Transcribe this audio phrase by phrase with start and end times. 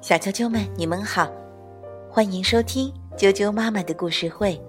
[0.00, 1.28] 小啾啾们，你们好，
[2.08, 4.60] 欢迎收听啾啾妈妈的故事会，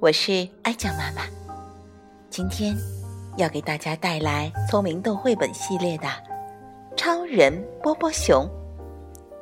[0.00, 1.22] 我是艾酱妈妈。
[2.30, 2.74] 今天
[3.36, 6.06] 要给大家带来聪明豆绘本系列的
[6.96, 8.44] 《超人波波熊》，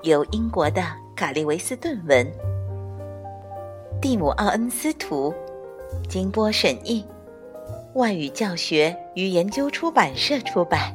[0.09, 0.83] 由英国的
[1.15, 2.27] 卡利维斯顿文，
[4.01, 5.33] 蒂姆奥恩斯图，
[6.09, 7.07] 金波审译，
[7.95, 10.93] 外语教学与研究出版社出版。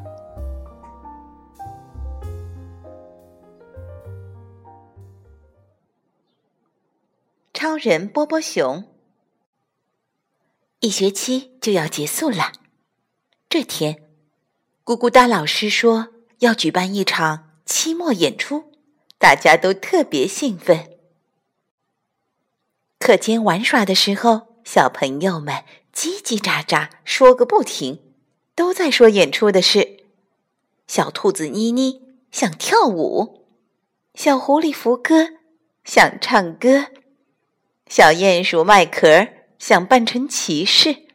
[7.62, 8.86] 超人波波熊，
[10.80, 12.54] 一学期就要结束了。
[13.50, 14.02] 这天，
[14.86, 18.72] 咕咕哒老师说要举办一场期末演出，
[19.18, 20.98] 大家都特别兴奋。
[22.98, 28.00] 课间玩耍的时候，小朋友们叽叽喳喳说个不停，
[28.56, 30.06] 都在说演出的事。
[30.88, 33.46] 小兔子妮妮想跳舞，
[34.16, 35.32] 小狐狸福哥
[35.84, 36.86] 想唱歌。
[37.90, 41.08] 小鼹鼠麦壳想扮成骑士，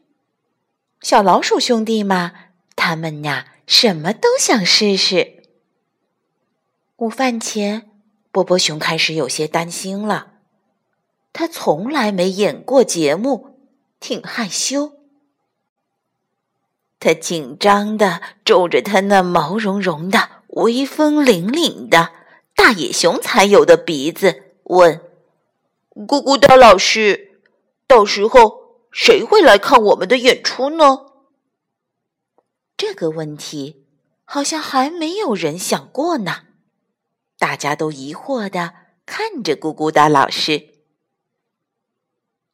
[1.00, 2.33] 小老鼠兄弟嘛，
[2.75, 5.45] 他们呀什么都想试试。
[6.97, 7.89] 午饭前，
[8.33, 10.33] 波波熊开始有些担心了。
[11.33, 13.56] 他从来没演过节目，
[14.00, 14.95] 挺害羞。
[16.98, 22.11] 他紧张的皱着他那毛茸茸的、威风凛凛的
[22.56, 25.00] 大野熊才有的鼻子，问。
[25.95, 27.41] 咕咕哒老师，
[27.87, 31.06] 到时候谁会来看我们的演出呢？
[32.77, 33.86] 这个问题
[34.25, 36.47] 好像还没有人想过呢。
[37.39, 38.75] 大家都疑惑的
[39.06, 40.70] 看着咕咕哒老师。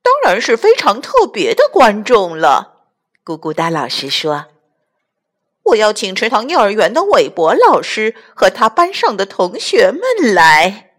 [0.03, 2.89] 当然是非常特别的观众了，
[3.25, 4.49] 咕咕哒老师说
[5.65, 10.93] ：“我要请池塘幼儿园的韦伯老师和他班上的同学们来。”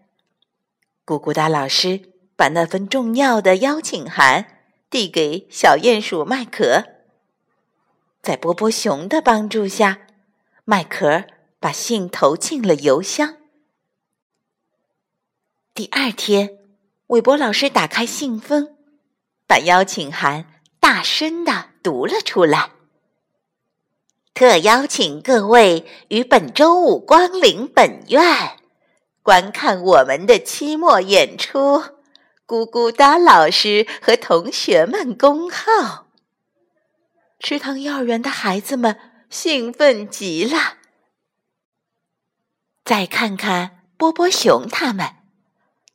[1.06, 2.11] 咕咕哒老师。
[2.42, 4.58] 把那份重要的邀请函
[4.90, 6.86] 递给小鼹鼠麦壳，
[8.20, 10.00] 在波波熊的帮助下，
[10.64, 11.22] 麦壳
[11.60, 13.36] 把信投进了邮箱。
[15.72, 16.58] 第二天，
[17.06, 18.76] 韦伯老师打开信封，
[19.46, 20.46] 把邀请函
[20.80, 22.72] 大声的读了出来
[24.34, 28.58] ：“特邀请各位于本周五光临本院，
[29.22, 31.84] 观看我们的期末演出。”
[32.46, 36.06] 咕咕哒老师和同学们恭候。
[37.38, 40.78] 池塘幼儿园的孩子们兴奋极了。
[42.84, 45.16] 再看看波波熊他们，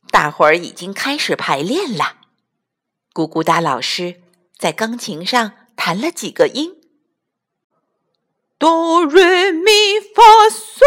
[0.10, 2.18] 大伙儿已经开始排练了。
[3.14, 4.22] 咕咕哒老师
[4.58, 6.82] 在钢琴上弹了几个音：
[8.58, 10.82] 哆瑞咪发嗦，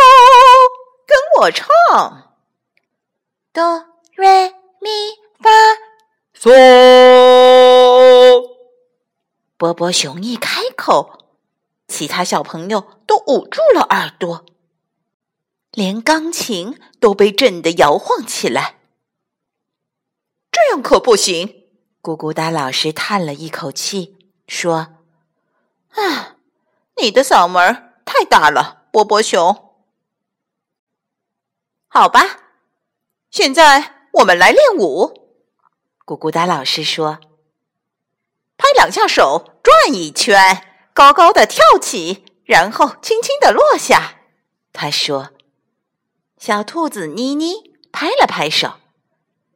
[1.07, 2.37] 跟我唱。
[3.53, 4.51] 哆瑞
[4.81, 5.30] 咪。
[5.43, 5.51] 发
[6.39, 6.51] 嗦，
[9.57, 11.27] 波波熊一开口，
[11.89, 14.45] 其他小朋友都捂住了耳朵，
[15.73, 18.77] 连钢琴都被震得摇晃起来。
[20.53, 21.65] 这样可不行！
[22.03, 24.97] 咕咕哒老师叹了一口气，说
[25.97, 26.37] ：“啊，
[26.97, 29.71] 你的嗓门太大了，波波熊。
[31.89, 32.41] 好吧，
[33.31, 35.19] 现在我们来练舞。”
[36.11, 37.21] 咕咕哒老师说
[38.59, 44.17] ：“拍两下手，转一圈，高高的跳起，然后轻轻的落下。”
[44.75, 45.31] 他说
[46.37, 48.81] ：“小兔子妮妮拍了拍手，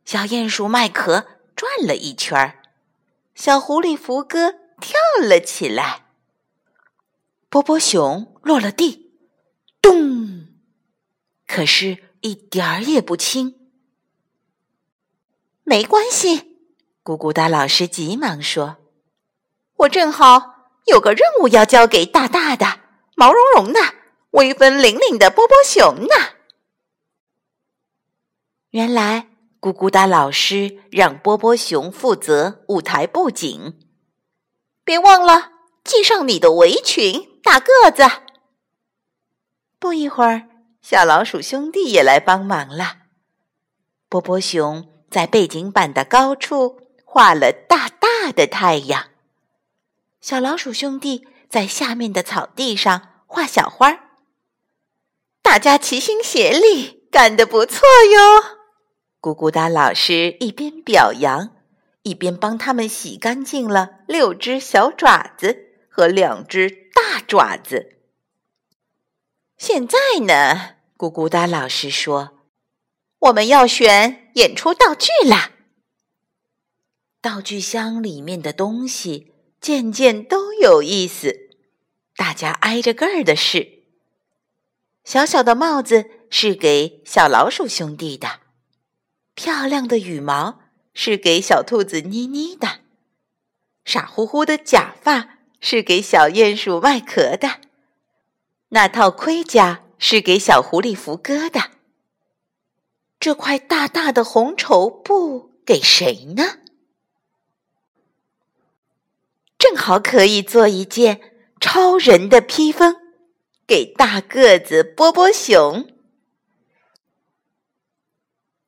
[0.05, 1.27] 小鼹鼠麦壳
[1.57, 2.63] 转了一圈，
[3.35, 6.05] 小狐狸福哥跳了起来，
[7.49, 9.11] 波波熊落了地，
[9.83, 10.47] 咚！
[11.49, 13.59] 可是，一点儿也不轻。”
[15.67, 16.59] 没关系，
[17.03, 18.77] 咕咕哒老师急忙说
[19.77, 22.81] ：“我正好有个任务要交给大大的、
[23.17, 23.81] 毛茸茸的、
[24.33, 26.15] 威风凛凛的波波熊呢。”
[28.71, 29.29] 原来，
[29.59, 33.81] 咕咕哒老师让波波熊负责舞台布景。
[34.85, 35.53] 别忘了
[35.85, 38.05] 系上你的围裙，大个子。
[39.79, 40.47] 不一会儿，
[40.83, 42.99] 小老鼠兄弟也来帮忙了。
[44.11, 44.94] 波波熊。
[45.15, 49.11] 在背景板的高处画了大大的太阳。
[50.21, 54.01] 小老鼠兄弟在下面的草地上画小花儿。
[55.41, 58.59] 大家齐心协力，干得不错哟！
[59.21, 61.55] 咕咕哒老师一边表扬，
[62.03, 67.99] 一边帮他们洗干净了六只小爪子和两只大爪子。
[69.57, 69.97] 现在
[70.27, 72.41] 呢，咕咕哒老师说
[73.31, 75.51] ：“我们要选演出道具啦。”
[77.21, 81.49] 道具箱里面的东西件件都有意思，
[82.15, 83.85] 大家挨着个儿的试。
[85.05, 88.41] 小小的帽子是给小老鼠兄弟的，
[89.35, 90.61] 漂亮的羽毛
[90.93, 92.81] 是给小兔子妮妮的，
[93.85, 97.61] 傻乎乎的假发是给小鼹鼠外壳的，
[98.69, 101.71] 那套盔甲是给小狐狸福哥的，
[103.25, 106.59] 这块大大的红绸布给谁呢？
[109.57, 112.95] 正好可以做一件超人的披风，
[113.67, 115.91] 给大个子波波熊。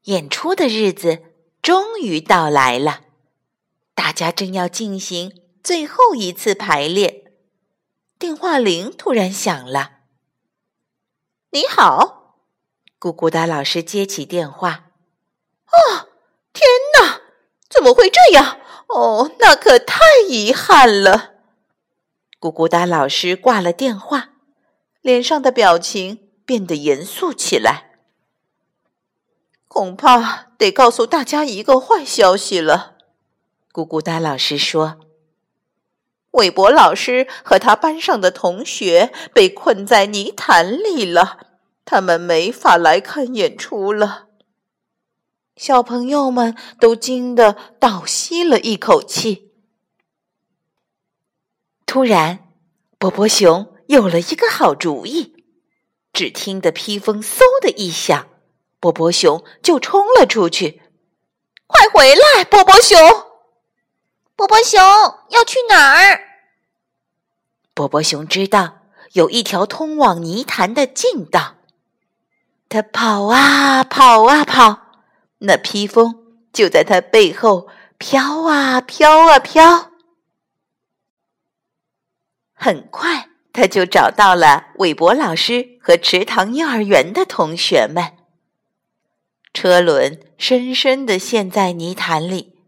[0.05, 1.23] 演出的日子
[1.61, 3.03] 终于到来了，
[3.95, 7.25] 大家正要进行最后一次排练，
[8.19, 9.99] 电话铃突然响了。
[11.53, 12.16] “你好，
[12.99, 14.85] 咕咕哒老师接起电话。
[15.67, 16.07] ”“啊，
[16.53, 17.21] 天哪，
[17.69, 19.99] 怎么会这样？”哦，那可太
[20.29, 21.33] 遗憾了。
[22.41, 24.31] 咕咕哒老师挂了电话，
[25.01, 27.91] 脸上的表情变得严肃起来。
[29.67, 32.95] 恐怕得告诉大家一个坏消息了。
[33.73, 35.01] 咕咕哒老师说
[36.31, 41.56] ：“韦伯老师和他班上的同学被困在泥潭里了，
[41.87, 44.27] 他们没法来看演出了。”
[45.57, 49.55] 小朋友们都惊得倒吸了一口气。
[51.87, 52.53] 突然，
[52.99, 55.33] 波波熊有了一个好主意。
[56.13, 58.29] 只听得披风“嗖”的一响，
[58.81, 60.83] 波波熊就冲了出去。
[61.67, 62.99] “快回来，波波熊！
[64.35, 64.81] 波波熊
[65.29, 66.21] 要去哪儿？”
[67.75, 68.79] 波波熊知道
[69.13, 71.56] 有一条通往泥潭的近道，
[72.69, 74.83] 他跑啊跑啊跑。
[75.39, 77.69] 那披风就在他背后
[77.99, 79.93] 飘啊飘啊飘，
[82.55, 88.17] 很快他就找到了韦伯老师和池塘幼儿园的同学们。
[89.53, 92.59] 车轮深深地陷在泥潭里，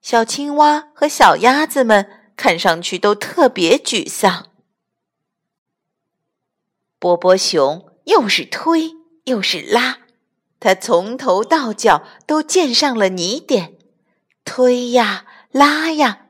[0.00, 4.48] 小青蛙和小鸭子们看上去都特别沮丧。
[6.98, 8.97] 波波熊又是推
[9.28, 9.98] 又是拉。
[10.60, 13.78] 他从头到脚都溅上了泥点，
[14.44, 16.26] 推呀拉呀，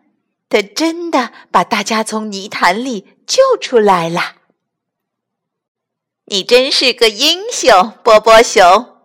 [0.50, 4.34] 他真的把大家从泥潭里救出来了。
[6.26, 8.96] 你真是个英雄，波波熊。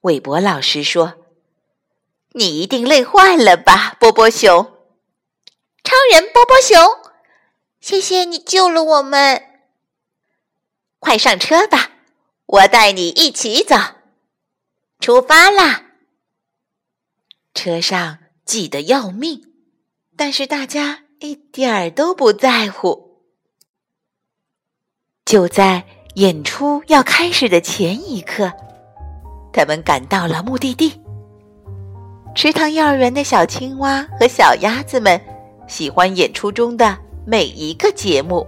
[0.00, 1.14] 韦伯老师说
[2.32, 4.72] ：“你一定累坏了吧，波波熊？”
[5.84, 6.78] 超人波波熊，
[7.80, 9.42] 谢谢你救了我们。
[10.98, 11.90] 快上车吧，
[12.46, 13.76] 我带你一起走。
[15.00, 15.82] 出发啦！
[17.52, 19.42] 车上挤得要命，
[20.16, 23.20] 但是大家一点儿都不在乎。
[25.24, 28.52] 就在演出要开始的前一刻，
[29.52, 31.00] 他们赶到了目的地。
[32.34, 35.20] 池塘幼儿园的小青蛙和小鸭子们
[35.68, 38.46] 喜欢演出中的每一个节目，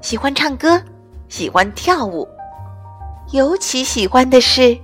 [0.00, 0.82] 喜欢唱歌，
[1.28, 2.26] 喜欢跳舞，
[3.32, 4.76] 尤其喜欢的是。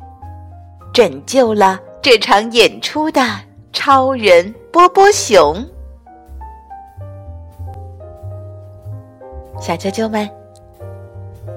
[0.92, 3.22] 拯救了这场演出的
[3.72, 5.66] 超人波波熊，
[9.58, 10.28] 小啾啾们，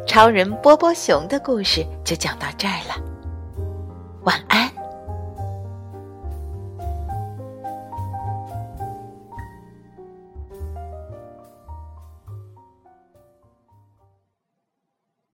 [0.08, 2.96] 超人波波熊的故事就讲到这儿了，
[4.24, 4.85] 晚安。